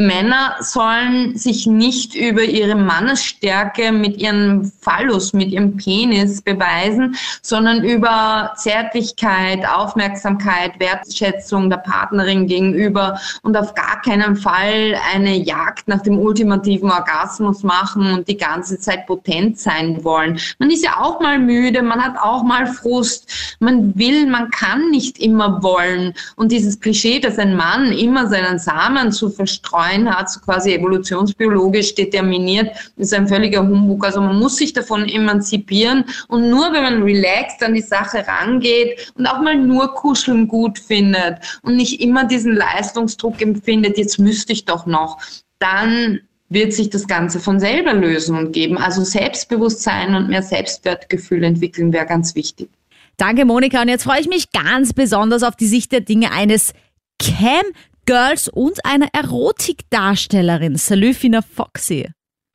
[0.00, 7.84] Männer sollen sich nicht über ihre Mannesstärke mit ihrem Phallus, mit ihrem Penis beweisen, sondern
[7.84, 16.00] über Zärtlichkeit, Aufmerksamkeit, Wertschätzung der Partnerin gegenüber und auf gar keinen Fall eine Jagd nach
[16.00, 20.40] dem ultimativen Orgasmus machen und die ganze Zeit potent sein wollen.
[20.58, 24.90] Man ist ja auch mal müde, man hat auch mal Frust, man will, man kann
[24.90, 26.14] nicht immer wollen.
[26.36, 31.94] Und dieses Klischee, dass ein Mann immer seinen Samen zu verstreuen hat, so quasi evolutionsbiologisch
[31.94, 34.04] determiniert, ist ein völliger Humbug.
[34.04, 39.12] Also man muss sich davon emanzipieren und nur wenn man relaxed an die Sache rangeht
[39.16, 44.52] und auch mal nur Kuscheln gut findet und nicht immer diesen Leistungsdruck empfindet, jetzt müsste
[44.52, 45.18] ich doch noch,
[45.58, 48.76] dann wird sich das Ganze von selber lösen und geben.
[48.76, 52.68] Also Selbstbewusstsein und mehr Selbstwertgefühl entwickeln wäre ganz wichtig.
[53.16, 53.82] Danke, Monika.
[53.82, 56.72] Und jetzt freue ich mich ganz besonders auf die Sicht der Dinge eines
[57.20, 57.64] Cam
[58.06, 62.08] Girls und einer Erotikdarstellerin, Salüfina Foxy.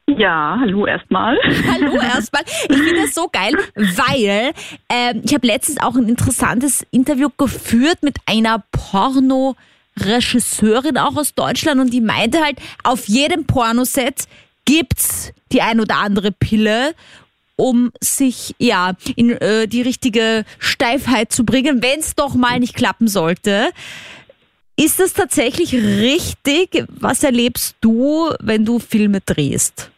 [0.08, 1.36] Ja, hallo erstmal.
[1.68, 2.44] Hallo erstmal.
[2.46, 4.54] Ich finde das so geil, weil
[4.88, 11.82] ähm, ich habe letztens auch ein interessantes Interview geführt mit einer Porno-Regisseurin auch aus Deutschland
[11.82, 14.28] und die meinte halt, auf jedem Pornoset
[14.66, 16.94] gibt's die ein oder andere Pille
[17.58, 22.76] um sich ja in äh, die richtige Steifheit zu bringen, wenn es doch mal nicht
[22.76, 23.70] klappen sollte.
[24.78, 26.86] Ist das tatsächlich richtig?
[26.90, 29.90] Was erlebst du, wenn du Filme drehst?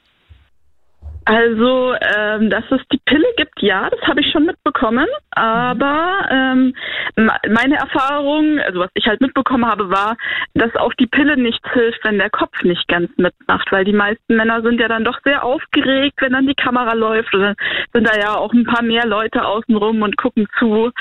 [1.29, 5.07] Also, ähm, dass es die Pille gibt, ja, das habe ich schon mitbekommen.
[5.31, 6.73] Aber ähm,
[7.17, 10.15] me- meine Erfahrung, also was ich halt mitbekommen habe, war,
[10.53, 14.37] dass auch die Pille nichts hilft, wenn der Kopf nicht ganz mitmacht, weil die meisten
[14.37, 17.33] Männer sind ja dann doch sehr aufgeregt, wenn dann die Kamera läuft.
[17.35, 17.55] Und dann
[17.93, 20.91] sind da ja auch ein paar mehr Leute außenrum und gucken zu.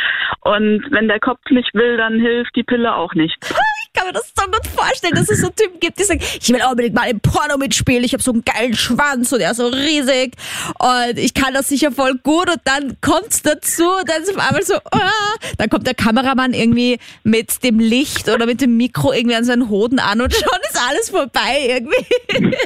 [0.41, 3.37] Und wenn der Kopf nicht will, dann hilft die Pille auch nicht.
[3.97, 4.87] Ich kann mir das so gut vorstellen.
[4.87, 8.05] vorstellen, dass es so Typen gibt, die sagen, ich will unbedingt mal im Porno mitspielen,
[8.05, 10.35] ich habe so einen geilen Schwanz und er ist so riesig
[10.79, 14.47] und ich kann das sicher voll gut und dann kommt's dazu und dann ist auf
[14.47, 19.13] einmal so, ah, dann kommt der Kameramann irgendwie mit dem Licht oder mit dem Mikro
[19.13, 22.07] irgendwie an seinen Hoden an und schon ist alles vorbei irgendwie.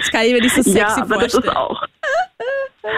[0.00, 1.42] das kann ich mir nicht so sexy ja, aber vorstellen.
[1.44, 1.82] das ist auch.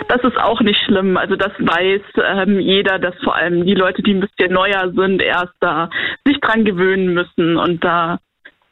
[0.09, 1.17] Das ist auch nicht schlimm.
[1.17, 5.23] Also das weiß ähm, jeder, dass vor allem die Leute, die ein bisschen neuer sind,
[5.23, 5.91] erst da
[6.27, 8.19] sich dran gewöhnen müssen und da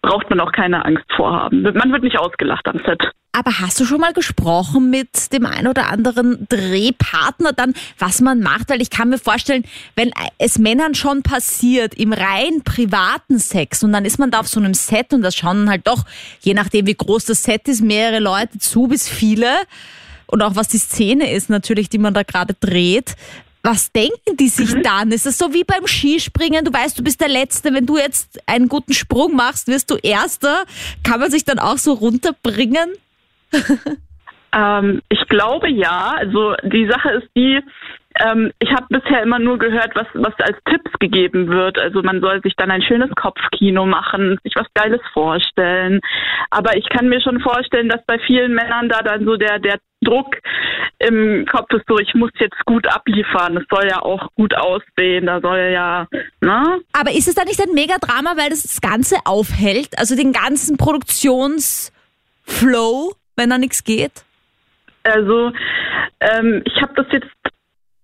[0.02, 1.62] braucht man auch keine Angst vorhaben.
[1.62, 3.10] Man wird nicht ausgelacht am Set.
[3.32, 8.40] Aber hast du schon mal gesprochen mit dem ein oder anderen Drehpartner dann, was man
[8.40, 8.70] macht?
[8.70, 13.92] Weil ich kann mir vorstellen, wenn es Männern schon passiert, im rein privaten Sex und
[13.92, 16.06] dann ist man da auf so einem Set und das schauen dann halt doch,
[16.40, 19.48] je nachdem wie groß das Set ist, mehrere Leute zu bis viele
[20.26, 23.16] und auch was die Szene ist natürlich, die man da gerade dreht.
[23.62, 25.10] Was denken die sich dann?
[25.10, 26.64] Ist es so wie beim Skispringen?
[26.64, 27.74] Du weißt, du bist der Letzte.
[27.74, 30.64] Wenn du jetzt einen guten Sprung machst, wirst du Erster.
[31.02, 32.90] Kann man sich dann auch so runterbringen?
[34.52, 36.14] Ähm, ich glaube ja.
[36.16, 37.60] Also die Sache ist die,
[38.24, 41.78] ähm, ich habe bisher immer nur gehört, was, was als Tipps gegeben wird.
[41.78, 46.00] Also man soll sich dann ein schönes Kopfkino machen, sich was Geiles vorstellen.
[46.50, 49.78] Aber ich kann mir schon vorstellen, dass bei vielen Männern da dann so der, der
[50.06, 50.36] Druck
[50.98, 53.56] im Kopf ist so, ich muss jetzt gut abliefern.
[53.58, 55.26] Es soll ja auch gut aussehen.
[55.26, 56.06] Da soll ja,
[56.40, 56.80] ne?
[56.92, 59.98] Aber ist es da nicht ein Megadrama, weil das das Ganze aufhält?
[59.98, 61.92] Also den ganzen Produktionsflow,
[63.36, 64.24] wenn da nichts geht?
[65.02, 65.52] Also
[66.20, 67.28] ähm, ich habe das jetzt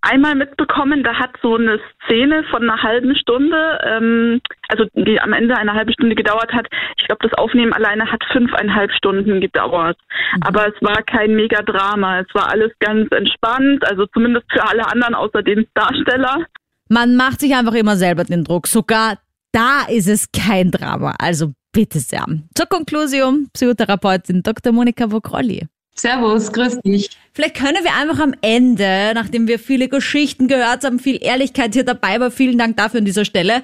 [0.03, 5.33] einmal mitbekommen, da hat so eine Szene von einer halben Stunde, ähm, also die am
[5.33, 6.67] Ende eine halbe Stunde gedauert hat.
[6.97, 9.97] Ich glaube, das Aufnehmen alleine hat fünfeinhalb Stunden gedauert.
[10.35, 10.43] Mhm.
[10.43, 12.19] Aber es war kein Megadrama.
[12.19, 16.45] Es war alles ganz entspannt, also zumindest für alle anderen außer den Darsteller.
[16.89, 18.67] Man macht sich einfach immer selber den Druck.
[18.67, 19.17] Sogar
[19.53, 21.15] da ist es kein Drama.
[21.17, 22.25] Also bitte sehr.
[22.55, 24.73] Zur Konklusion, Psychotherapeutin Dr.
[24.73, 25.67] Monika Vokrolli.
[25.95, 27.09] Servus, grüß dich.
[27.33, 31.83] Vielleicht können wir einfach am Ende, nachdem wir viele Geschichten gehört haben, viel Ehrlichkeit hier
[31.83, 33.63] dabei war, vielen Dank dafür an dieser Stelle,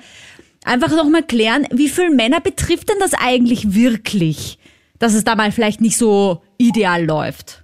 [0.63, 4.57] einfach nochmal klären, wie viele Männer betrifft denn das eigentlich wirklich,
[4.99, 7.63] dass es da mal vielleicht nicht so ideal läuft?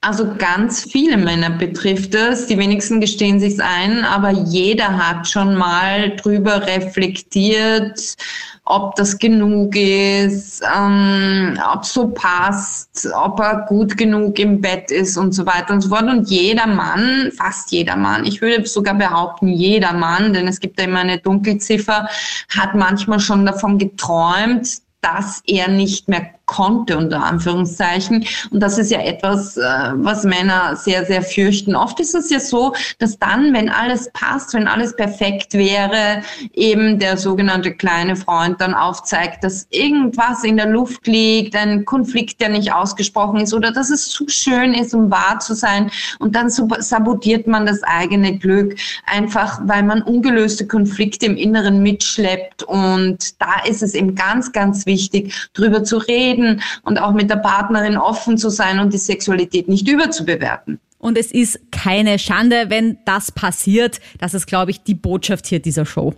[0.00, 2.46] Also ganz viele Männer betrifft es.
[2.46, 8.14] Die wenigsten gestehen sich's ein, aber jeder hat schon mal drüber reflektiert,
[8.64, 15.16] ob das genug ist, ähm, ob so passt, ob er gut genug im Bett ist
[15.16, 16.04] und so weiter und so fort.
[16.04, 20.78] Und jeder Mann, fast jeder Mann, ich würde sogar behaupten, jeder Mann, denn es gibt
[20.78, 22.08] ja immer eine Dunkelziffer,
[22.56, 28.26] hat manchmal schon davon geträumt, dass er nicht mehr konnte, unter Anführungszeichen.
[28.50, 29.62] Und das ist ja etwas, äh,
[29.94, 31.76] was Männer sehr, sehr fürchten.
[31.76, 36.22] Oft ist es ja so, dass dann, wenn alles passt, wenn alles perfekt wäre,
[36.54, 42.40] eben der sogenannte kleine Freund dann aufzeigt, dass irgendwas in der Luft liegt, ein Konflikt,
[42.40, 45.90] der nicht ausgesprochen ist oder dass es zu schön ist, um wahr zu sein.
[46.18, 48.74] Und dann sabotiert man das eigene Glück,
[49.06, 52.62] einfach weil man ungelöste Konflikte im Inneren mitschleppt.
[52.62, 57.30] Und da ist es eben ganz, ganz wichtig, drüber zu reden, reden und auch mit
[57.30, 60.80] der Partnerin offen zu sein und die Sexualität nicht überzubewerten.
[60.98, 64.00] Und es ist keine Schande, wenn das passiert.
[64.18, 66.14] Das ist, glaube ich, die Botschaft hier dieser Show.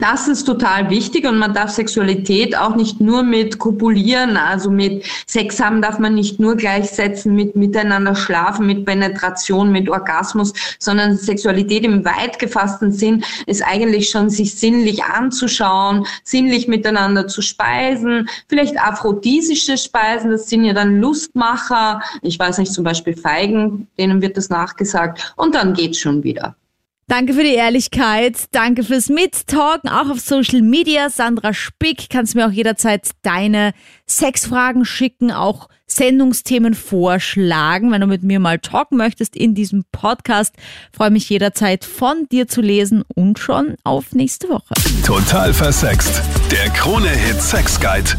[0.00, 5.04] Das ist total wichtig und man darf Sexualität auch nicht nur mit Kopulieren, also mit
[5.28, 11.16] Sex haben darf man nicht nur gleichsetzen mit miteinander schlafen, mit Penetration, mit Orgasmus, sondern
[11.16, 18.28] Sexualität im weit gefassten Sinn ist eigentlich schon sich sinnlich anzuschauen, sinnlich miteinander zu speisen,
[18.48, 24.20] vielleicht aphrodisische Speisen, das sind ja dann Lustmacher, ich weiß nicht, zum Beispiel Feigen, denen
[24.22, 26.56] wird das nachgesagt und dann geht's schon wieder.
[27.06, 28.36] Danke für die Ehrlichkeit.
[28.52, 31.10] Danke fürs Mittalken, auch auf Social Media.
[31.10, 33.72] Sandra Spick, kannst mir auch jederzeit deine
[34.08, 40.54] Sexfragen schicken, auch Sendungsthemen vorschlagen, wenn du mit mir mal talken möchtest in diesem Podcast.
[40.92, 44.74] Freue mich jederzeit von dir zu lesen und schon auf nächste Woche.
[45.04, 46.22] Total versext.
[46.50, 48.12] Der Krone-Hit Sex Guide.